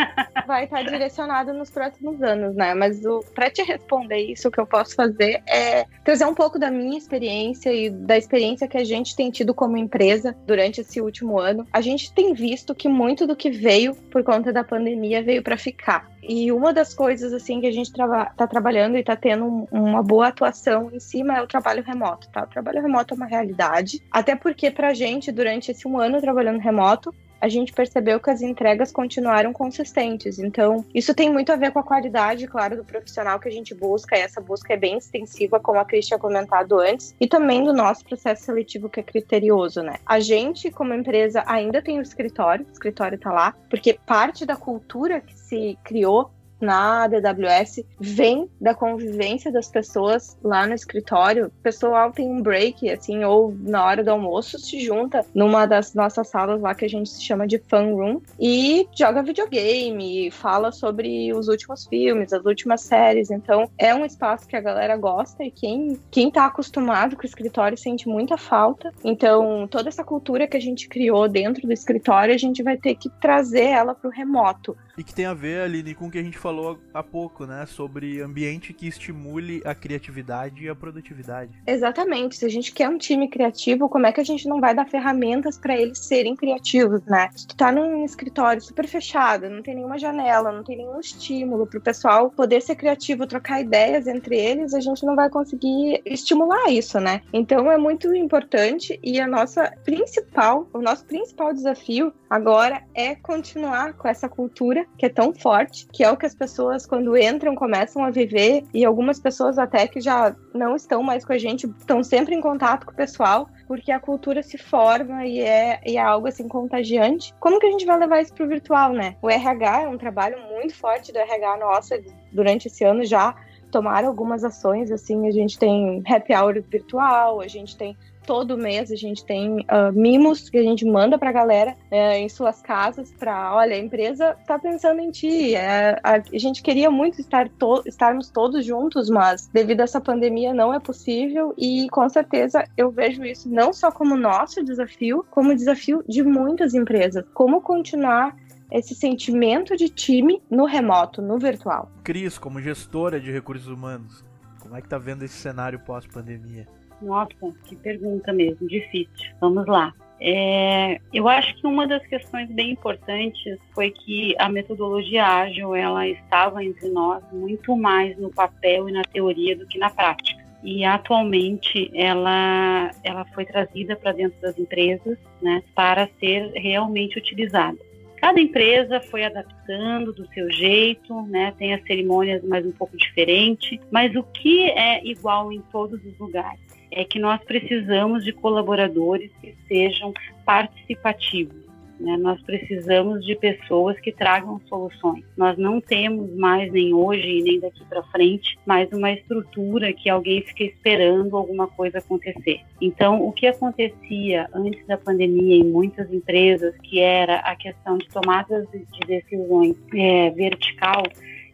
[0.46, 2.74] vai estar direcionado nos próximos anos, né?
[2.74, 3.00] Mas
[3.34, 6.98] para te responder isso, o que eu posso fazer é trazer um pouco da minha
[6.98, 11.66] experiência e da experiência que a gente tem tido como empresa durante esse último ano.
[11.72, 15.56] A gente tem visto que muito do que veio por conta da pandemia veio para
[15.56, 16.08] ficar.
[16.22, 19.66] E uma das coisas assim que a gente está tá trabalhando e está tendo um,
[19.70, 22.44] uma boa atuação em cima é o trabalho remoto, tá?
[22.44, 26.20] O trabalho remoto é uma realidade, até porque para a gente durante esse um ano
[26.20, 30.38] trabalhando remoto a gente percebeu que as entregas continuaram consistentes.
[30.38, 33.74] Então, isso tem muito a ver com a qualidade, claro, do profissional que a gente
[33.74, 37.62] busca, e essa busca é bem extensiva, como a Cris tinha comentado antes, e também
[37.62, 39.96] do nosso processo seletivo que é criterioso, né?
[40.06, 44.56] A gente, como empresa, ainda tem o escritório, o escritório tá lá, porque parte da
[44.56, 46.30] cultura que se criou
[46.64, 51.46] na AWS vem da convivência das pessoas lá no escritório.
[51.46, 55.94] O pessoal tem um break, assim, ou na hora do almoço se junta numa das
[55.94, 61.32] nossas salas lá que a gente chama de fun room e joga videogame, fala sobre
[61.32, 63.30] os últimos filmes, as últimas séries.
[63.30, 67.26] Então, é um espaço que a galera gosta e quem, quem tá acostumado com o
[67.26, 68.92] escritório sente muita falta.
[69.04, 72.94] Então, toda essa cultura que a gente criou dentro do escritório, a gente vai ter
[72.94, 74.76] que trazer ela para o remoto.
[74.96, 77.66] E que tem a ver, Aline, com o que a gente falou há pouco, né,
[77.66, 81.52] sobre ambiente que estimule a criatividade e a produtividade.
[81.66, 82.36] Exatamente.
[82.36, 84.88] Se a gente quer um time criativo, como é que a gente não vai dar
[84.88, 87.28] ferramentas para eles serem criativos, né?
[87.34, 91.66] Se tu tá num escritório super fechado, não tem nenhuma janela, não tem nenhum estímulo
[91.66, 96.70] pro pessoal poder ser criativo, trocar ideias entre eles, a gente não vai conseguir estimular
[96.70, 97.22] isso, né?
[97.32, 103.94] Então é muito importante e a nossa principal, o nosso principal desafio agora é continuar
[103.94, 107.54] com essa cultura que é tão forte, que é o que as pessoas quando entram
[107.54, 111.66] começam a viver e algumas pessoas até que já não estão mais com a gente
[111.66, 115.96] estão sempre em contato com o pessoal, porque a cultura se forma e é, e
[115.96, 117.34] é algo assim contagiante.
[117.40, 119.16] Como que a gente vai levar isso para o virtual, né?
[119.22, 122.00] O RH é um trabalho muito forte do RH nossa
[122.32, 123.34] durante esse ano já
[123.74, 128.90] tomaram algumas ações, assim, a gente tem happy hour virtual, a gente tem todo mês
[128.90, 132.60] a gente tem uh, mimos que a gente manda para a galera uh, em suas
[132.60, 135.54] casas para, olha, a empresa está pensando em ti.
[135.54, 140.00] É, a, a, gente queria muito estar to estarmos todos juntos, mas devido a essa
[140.00, 145.24] pandemia não é possível e com certeza eu vejo isso não só como nosso desafio,
[145.30, 147.24] como desafio de muitas empresas.
[147.32, 148.36] Como continuar
[148.70, 151.90] esse sentimento de time no remoto, no virtual.
[152.02, 154.24] Cris, como gestora de recursos humanos,
[154.60, 156.66] como é que tá vendo esse cenário pós-pandemia?
[157.04, 159.32] Nossa, que pergunta mesmo, difícil.
[159.40, 159.92] Vamos lá.
[160.20, 166.08] É, eu acho que uma das questões bem importantes foi que a metodologia ágil ela
[166.08, 170.42] estava entre nós muito mais no papel e na teoria do que na prática.
[170.62, 177.76] E atualmente ela ela foi trazida para dentro das empresas, né, para ser realmente utilizada.
[178.18, 181.52] Cada empresa foi adaptando do seu jeito, né?
[181.58, 186.18] Tem as cerimônias mais um pouco diferente, mas o que é igual em todos os
[186.18, 186.63] lugares
[186.94, 191.64] é que nós precisamos de colaboradores que sejam participativos.
[191.98, 192.16] Né?
[192.16, 195.24] Nós precisamos de pessoas que tragam soluções.
[195.36, 200.08] Nós não temos mais, nem hoje e nem daqui para frente, mais uma estrutura que
[200.08, 202.60] alguém fica esperando alguma coisa acontecer.
[202.80, 208.08] Então, o que acontecia antes da pandemia em muitas empresas, que era a questão de
[208.08, 211.02] tomadas de decisões é, vertical,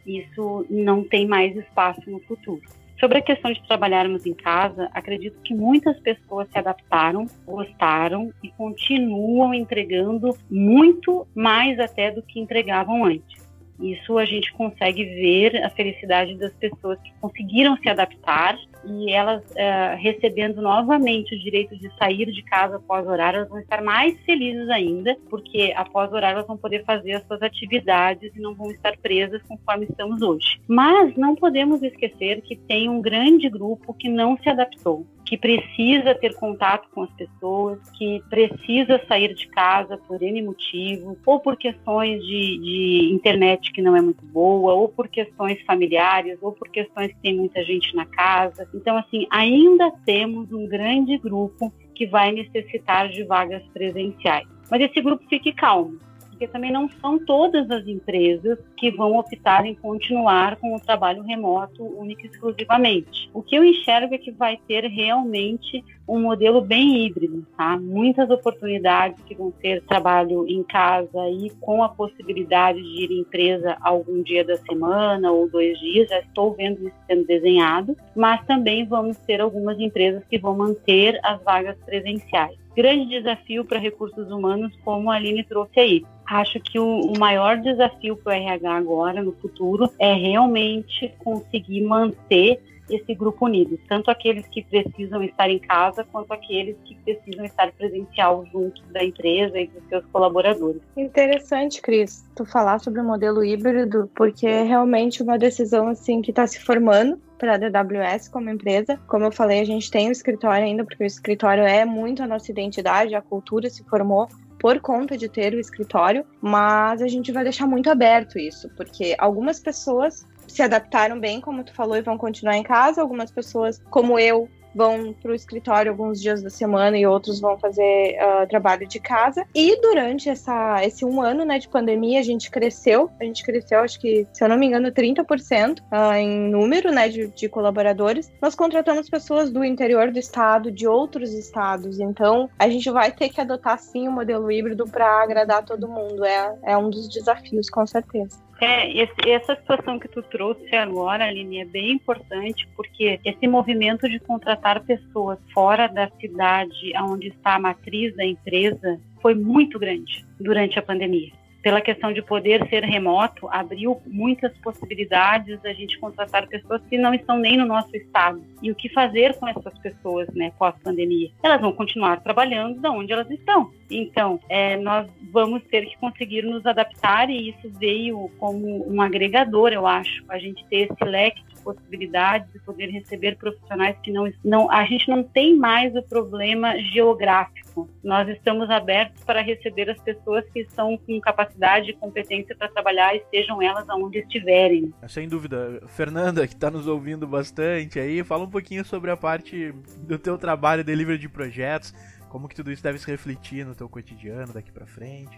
[0.05, 2.61] isso não tem mais espaço no futuro.
[3.01, 8.49] Sobre a questão de trabalharmos em casa, acredito que muitas pessoas se adaptaram, gostaram e
[8.51, 13.49] continuam entregando muito mais até do que entregavam antes.
[13.79, 19.43] Isso a gente consegue ver a felicidade das pessoas que conseguiram se adaptar e elas
[19.51, 24.19] uh, recebendo novamente o direito de sair de casa após horário, elas vão estar mais
[24.21, 28.71] felizes ainda, porque após horário elas vão poder fazer as suas atividades e não vão
[28.71, 30.59] estar presas conforme estamos hoje.
[30.67, 36.13] Mas não podemos esquecer que tem um grande grupo que não se adaptou que precisa
[36.13, 41.55] ter contato com as pessoas, que precisa sair de casa por N motivo, ou por
[41.55, 46.67] questões de, de, internet que não é muito boa, ou por questões familiares, ou por
[46.67, 48.67] questões que tem muita gente na casa.
[48.73, 54.47] Então, assim, ainda temos um grande grupo que vai necessitar de vagas presenciais.
[54.69, 55.97] Mas esse grupo fique calmo
[56.41, 61.21] porque também não são todas as empresas que vão optar em continuar com o trabalho
[61.21, 63.29] remoto único e exclusivamente.
[63.31, 67.77] O que eu enxergo é que vai ter realmente um modelo bem híbrido, tá?
[67.77, 73.19] Muitas oportunidades que vão ter trabalho em casa e com a possibilidade de ir em
[73.19, 78.43] empresa algum dia da semana ou dois dias, já estou vendo isso sendo desenhado, mas
[78.47, 84.29] também vamos ter algumas empresas que vão manter as vagas presenciais grande desafio para recursos
[84.31, 86.05] humanos, como a Aline trouxe aí.
[86.25, 91.81] Acho que o, o maior desafio para o RH agora, no futuro, é realmente conseguir
[91.81, 92.61] manter
[92.95, 97.71] esse grupo unido, tanto aqueles que precisam estar em casa, quanto aqueles que precisam estar
[97.71, 100.81] presencial junto da empresa e dos seus colaboradores.
[100.95, 106.31] Interessante, Cris, tu falar sobre o modelo híbrido, porque é realmente uma decisão assim que
[106.31, 108.99] está se formando para a DWS como empresa.
[109.07, 112.27] Como eu falei, a gente tem o escritório ainda, porque o escritório é muito a
[112.27, 114.27] nossa identidade, a cultura se formou
[114.59, 119.15] por conta de ter o escritório, mas a gente vai deixar muito aberto isso, porque
[119.17, 123.81] algumas pessoas se adaptaram bem, como tu falou, e vão continuar em casa, algumas pessoas,
[123.89, 128.47] como eu, vão para o escritório alguns dias da semana e outros vão fazer uh,
[128.47, 129.45] trabalho de casa.
[129.53, 133.09] E durante essa, esse um ano né, de pandemia, a gente cresceu.
[133.19, 136.91] A gente cresceu, acho que, se eu não me engano, 30% uh, ah, em número
[136.91, 138.31] né, de, de colaboradores.
[138.41, 141.99] Nós contratamos pessoas do interior do estado, de outros estados.
[141.99, 146.23] Então, a gente vai ter que adotar, sim, o modelo híbrido para agradar todo mundo.
[146.23, 148.39] É, é um dos desafios, com certeza.
[148.61, 154.07] É, esse, essa situação que tu trouxe agora, Aline, é bem importante, porque esse movimento
[154.07, 160.23] de contratar pessoas fora da cidade onde está a matriz da empresa foi muito grande
[160.39, 161.31] durante a pandemia.
[161.61, 167.13] pela questão de poder ser remoto, abriu muitas possibilidades da gente contratar pessoas que não
[167.13, 168.43] estão nem no nosso estado.
[168.61, 171.29] E o que fazer com essas pessoas, né, pós-pandemia?
[171.43, 173.71] Elas vão continuar trabalhando da onde elas estão.
[173.91, 179.71] Então, é, nós vamos ter que conseguir nos adaptar e isso veio como um agregador,
[179.73, 184.31] eu acho, a gente ter esse leque de possibilidades de poder receber profissionais que não,
[184.43, 187.89] não a gente não tem mais o problema geográfico.
[188.03, 193.15] Nós estamos abertos para receber as pessoas que estão com capacidade e competência para trabalhar,
[193.15, 194.93] estejam elas aonde estiverem.
[195.07, 195.81] Sem dúvida.
[195.87, 200.37] Fernanda, que está nos ouvindo bastante aí, fala um pouquinho sobre a parte do teu
[200.37, 201.93] trabalho, delivery de projetos,
[202.31, 205.37] como que tudo isso deve se refletir no teu cotidiano daqui para frente.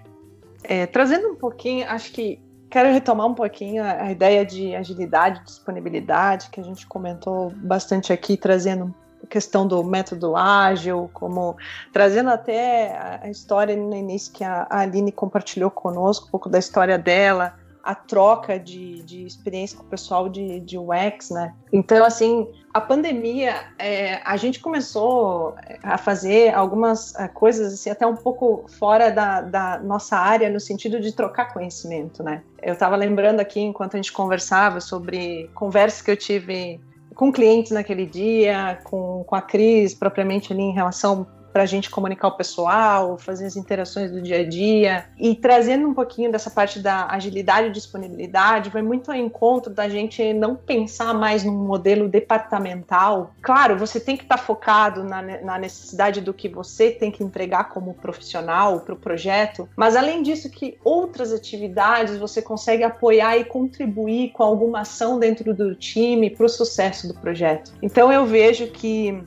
[0.63, 2.39] É, trazendo um pouquinho, acho que
[2.69, 8.13] quero retomar um pouquinho a, a ideia de agilidade, disponibilidade, que a gente comentou bastante
[8.13, 11.57] aqui, trazendo a questão do método ágil, como
[11.91, 16.99] trazendo até a história no início que a Aline compartilhou conosco, um pouco da história
[16.99, 21.53] dela, a troca de, de experiência com o pessoal de, de UX, né?
[21.71, 25.53] Então, assim, a pandemia, é, a gente começou
[25.83, 30.61] a fazer algumas é, coisas assim, até um pouco fora da, da, nossa área, no
[30.61, 32.41] sentido de trocar conhecimento, né?
[32.61, 36.79] Eu estava lembrando aqui, enquanto a gente conversava, sobre conversas que eu tive
[37.13, 41.89] com clientes naquele dia, com, com a Cris, propriamente ali em relação para a gente
[41.89, 46.49] comunicar o pessoal, fazer as interações do dia a dia e trazendo um pouquinho dessa
[46.49, 51.53] parte da agilidade e disponibilidade, vai muito ao encontro da gente não pensar mais num
[51.53, 53.35] modelo departamental.
[53.41, 57.23] Claro, você tem que estar tá focado na, na necessidade do que você tem que
[57.23, 63.37] entregar como profissional para o projeto, mas além disso, que outras atividades você consegue apoiar
[63.37, 67.71] e contribuir com alguma ação dentro do time para o sucesso do projeto.
[67.79, 69.23] Então eu vejo que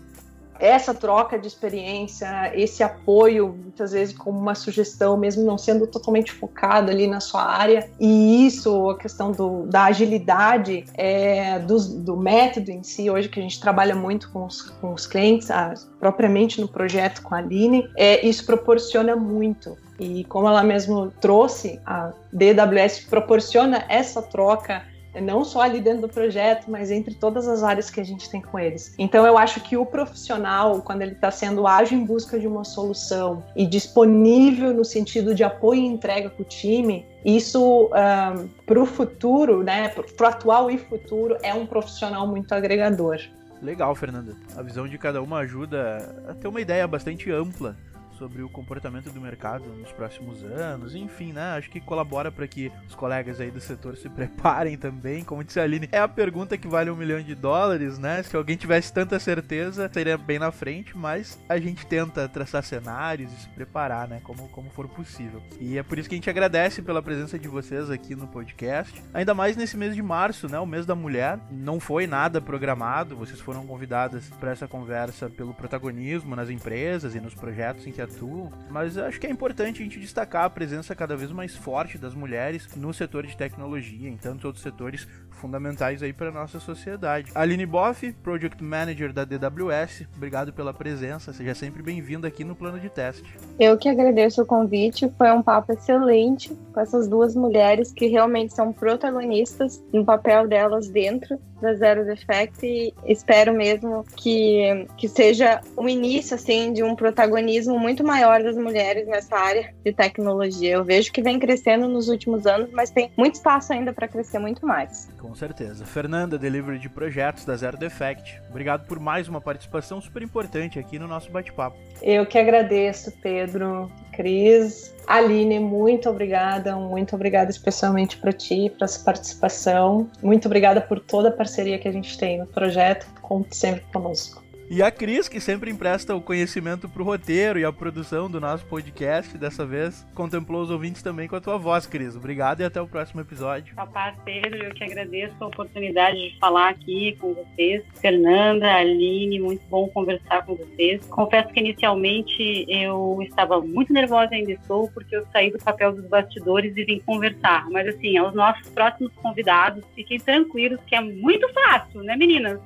[0.61, 6.33] essa troca de experiência, esse apoio, muitas vezes como uma sugestão, mesmo não sendo totalmente
[6.33, 12.17] focado ali na sua área, e isso, a questão do, da agilidade, é, do, do,
[12.17, 15.75] método em si, hoje que a gente trabalha muito com os, com os clientes, a,
[15.99, 19.77] propriamente no projeto com a Aline, é, isso proporciona muito.
[19.99, 24.83] E como ela mesmo trouxe, a DWS proporciona essa troca
[25.21, 28.41] não só ali dentro do projeto, mas entre todas as áreas que a gente tem
[28.41, 28.95] com eles.
[28.99, 32.65] Então eu acho que o profissional, quando ele está sendo ágil em busca de uma
[32.65, 38.81] solução e disponível no sentido de apoio e entrega com o time, isso um, para
[38.81, 43.19] o futuro, né, para o atual e futuro, é um profissional muito agregador.
[43.63, 44.37] Legal, Fernanda.
[44.55, 47.77] A visão de cada uma ajuda a ter uma ideia bastante ampla
[48.19, 51.57] sobre o comportamento do mercado nos próximos anos, enfim, né?
[51.57, 55.25] Acho que colabora para que os colegas aí do setor se preparem também.
[55.25, 58.23] Como disse a Aline, é a pergunta que vale um milhão de dólares, né?
[58.23, 63.33] Se alguém tivesse tanta certeza, seria bem na frente, mas a gente tenta traçar cenários
[63.33, 64.21] e se preparar, né?
[64.23, 65.43] Como, como for possível.
[65.61, 69.03] E é por isso que a gente agradece pela presença de vocês aqui no podcast.
[69.13, 70.59] Ainda mais nesse mês de março, né?
[70.59, 71.39] O mês da mulher.
[71.51, 77.21] Não foi nada programado, vocês foram convidadas para essa conversa pelo protagonismo nas empresas e
[77.21, 80.95] nos projetos em que atuam, mas acho que é importante a gente destacar a presença
[80.95, 86.03] cada vez mais forte das mulheres no setor de tecnologia, em tantos outros setores fundamentais
[86.03, 87.31] aí para nossa sociedade.
[87.35, 92.81] Aline Boff, Project Manager da DWS, obrigado pela presença, seja sempre bem-vinda aqui no plano
[92.81, 93.37] de teste.
[93.59, 98.55] Eu que agradeço o convite, foi um papo excelente com essas duas mulheres que realmente
[98.55, 105.61] são protagonistas no papel delas dentro da Zero Defect e espero mesmo que, que seja
[105.77, 110.75] o início assim de um protagonismo muito maior das mulheres nessa área de tecnologia.
[110.75, 114.39] Eu vejo que vem crescendo nos últimos anos, mas tem muito espaço ainda para crescer
[114.39, 115.09] muito mais.
[115.19, 115.85] Com certeza.
[115.85, 118.41] Fernanda, delivery de projetos da Zero Defect.
[118.49, 121.77] Obrigado por mais uma participação super importante aqui no nosso bate-papo.
[122.03, 129.03] Eu que agradeço, Pedro, Cris, Aline, muito obrigada, muito obrigada especialmente para ti, para essa
[129.05, 130.11] participação.
[130.23, 133.07] Muito obrigada por toda a parceria que a gente tem no projeto.
[133.21, 134.46] Conte sempre conosco.
[134.69, 138.67] E a Cris, que sempre empresta o conhecimento pro roteiro e a produção do nosso
[138.67, 142.17] podcast, dessa vez contemplou os ouvintes também com a tua voz, Cris.
[142.17, 143.77] Obrigado e até o próximo episódio.
[143.77, 147.85] Papai Pedro, eu que agradeço a oportunidade de falar aqui com vocês.
[148.01, 151.07] Fernanda, Aline, muito bom conversar com vocês.
[151.07, 156.07] Confesso que inicialmente eu estava muito nervosa, ainda estou, porque eu saí do papel dos
[156.07, 157.71] bastidores e vim conversar.
[157.71, 162.61] Mas assim, aos nossos próximos convidados, fiquem tranquilos que é muito fácil, né, meninas?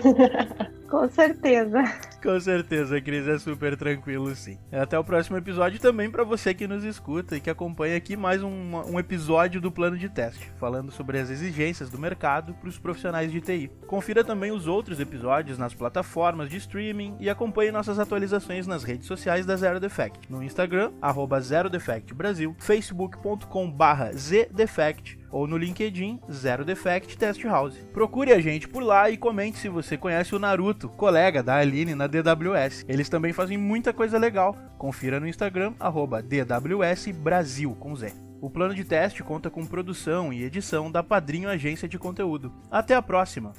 [0.92, 1.82] Com certeza.
[2.22, 4.58] Com certeza, Cris, é super tranquilo sim.
[4.70, 8.42] Até o próximo episódio também para você que nos escuta e que acompanha aqui mais
[8.42, 12.78] um, um episódio do plano de teste, falando sobre as exigências do mercado para os
[12.78, 13.70] profissionais de TI.
[13.86, 19.06] Confira também os outros episódios nas plataformas de streaming e acompanhe nossas atualizações nas redes
[19.06, 25.56] sociais da Zero Defect, no Instagram, arroba Zero Defect Brasil, facebook.com barra zdefect ou no
[25.56, 27.78] LinkedIn Zero Defect Test House.
[27.92, 31.94] Procure a gente por lá e comente se você conhece o Naruto, colega da Aline
[31.94, 32.84] na DWS.
[32.86, 34.56] Eles também fazem muita coisa legal.
[34.78, 35.72] Confira no Instagram
[36.20, 38.12] DWS Brasil com.
[38.40, 42.52] O plano de teste conta com produção e edição da Padrinho Agência de Conteúdo.
[42.70, 43.52] Até a próxima!